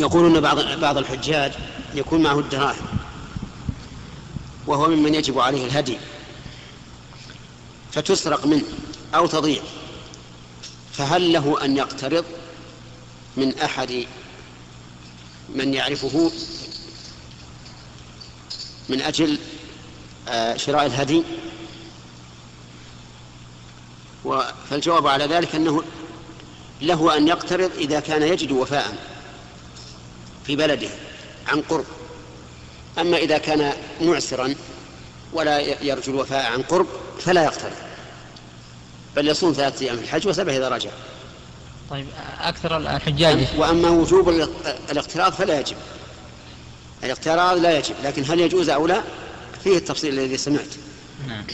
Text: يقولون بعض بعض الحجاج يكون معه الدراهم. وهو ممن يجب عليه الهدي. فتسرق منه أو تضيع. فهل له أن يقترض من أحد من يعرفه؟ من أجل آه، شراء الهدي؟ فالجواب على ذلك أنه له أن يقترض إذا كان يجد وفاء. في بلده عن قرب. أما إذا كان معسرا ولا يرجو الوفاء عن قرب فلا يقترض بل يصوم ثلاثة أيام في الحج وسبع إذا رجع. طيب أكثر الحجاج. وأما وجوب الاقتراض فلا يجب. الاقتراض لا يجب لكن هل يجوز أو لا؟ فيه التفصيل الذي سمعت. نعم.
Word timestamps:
يقولون 0.00 0.40
بعض 0.40 0.58
بعض 0.80 0.98
الحجاج 0.98 1.52
يكون 1.94 2.22
معه 2.22 2.38
الدراهم. 2.38 2.86
وهو 4.66 4.88
ممن 4.88 5.14
يجب 5.14 5.38
عليه 5.38 5.66
الهدي. 5.66 5.98
فتسرق 7.92 8.46
منه 8.46 8.64
أو 9.14 9.26
تضيع. 9.26 9.62
فهل 10.92 11.32
له 11.32 11.64
أن 11.64 11.76
يقترض 11.76 12.24
من 13.36 13.58
أحد 13.58 14.06
من 15.54 15.74
يعرفه؟ 15.74 16.32
من 18.88 19.00
أجل 19.00 19.38
آه، 20.28 20.56
شراء 20.56 20.86
الهدي؟ 20.86 21.22
فالجواب 24.70 25.06
على 25.06 25.24
ذلك 25.24 25.54
أنه 25.54 25.82
له 26.80 27.16
أن 27.16 27.28
يقترض 27.28 27.70
إذا 27.78 28.00
كان 28.00 28.22
يجد 28.22 28.52
وفاء. 28.52 29.19
في 30.50 30.56
بلده 30.56 30.88
عن 31.48 31.60
قرب. 31.60 31.84
أما 32.98 33.16
إذا 33.16 33.38
كان 33.38 33.72
معسرا 34.00 34.54
ولا 35.32 35.58
يرجو 35.84 36.12
الوفاء 36.12 36.52
عن 36.52 36.62
قرب 36.62 36.86
فلا 37.20 37.44
يقترض 37.44 37.72
بل 39.16 39.28
يصوم 39.28 39.52
ثلاثة 39.52 39.84
أيام 39.86 39.96
في 39.96 40.02
الحج 40.02 40.28
وسبع 40.28 40.52
إذا 40.52 40.68
رجع. 40.68 40.90
طيب 41.90 42.06
أكثر 42.40 42.76
الحجاج. 42.76 43.46
وأما 43.56 43.88
وجوب 43.88 44.28
الاقتراض 44.90 45.32
فلا 45.32 45.60
يجب. 45.60 45.76
الاقتراض 47.04 47.58
لا 47.58 47.78
يجب 47.78 47.94
لكن 48.04 48.24
هل 48.24 48.40
يجوز 48.40 48.68
أو 48.68 48.86
لا؟ 48.86 49.02
فيه 49.64 49.76
التفصيل 49.76 50.18
الذي 50.18 50.36
سمعت. 50.36 50.74
نعم. 51.28 51.44